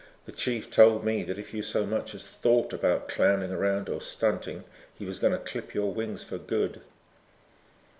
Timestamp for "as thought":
2.15-2.73